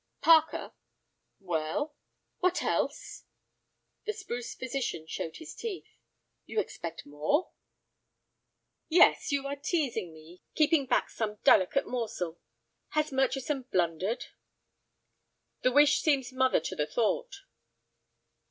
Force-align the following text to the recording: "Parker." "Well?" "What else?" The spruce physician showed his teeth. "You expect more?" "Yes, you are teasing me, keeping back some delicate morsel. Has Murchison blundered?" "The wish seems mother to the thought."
"Parker." 0.23 0.73
"Well?" 1.39 1.95
"What 2.39 2.63
else?" 2.63 3.25
The 4.07 4.13
spruce 4.13 4.55
physician 4.55 5.05
showed 5.05 5.35
his 5.37 5.53
teeth. 5.53 5.99
"You 6.47 6.59
expect 6.59 7.05
more?" 7.05 7.51
"Yes, 8.89 9.31
you 9.31 9.45
are 9.45 9.55
teasing 9.55 10.11
me, 10.11 10.41
keeping 10.55 10.87
back 10.87 11.11
some 11.11 11.35
delicate 11.43 11.85
morsel. 11.87 12.39
Has 12.95 13.11
Murchison 13.11 13.61
blundered?" 13.71 14.25
"The 15.61 15.71
wish 15.71 16.01
seems 16.01 16.33
mother 16.33 16.59
to 16.61 16.75
the 16.75 16.87
thought." 16.87 17.35